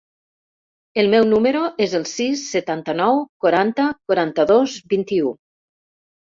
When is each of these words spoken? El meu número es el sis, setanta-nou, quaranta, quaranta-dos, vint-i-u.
El 1.01 1.09
meu 1.13 1.27
número 1.33 1.61
es 1.85 1.93
el 1.99 2.07
sis, 2.11 2.45
setanta-nou, 2.55 3.21
quaranta, 3.45 3.87
quaranta-dos, 4.13 4.75
vint-i-u. 4.97 5.37